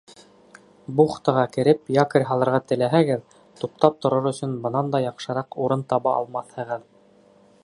Бухтаға 1.01 1.43
кереп 1.57 1.91
якорь 1.97 2.25
һалырға 2.31 2.61
теләһәгеҙ, 2.71 3.23
туҡтап 3.63 4.01
торор 4.07 4.33
өсөн 4.33 4.59
бынан 4.67 4.93
да 4.97 5.05
яҡшыраҡ 5.07 5.63
урын 5.67 5.89
таба 5.95 6.19
алмаҫһығыҙ. 6.23 6.93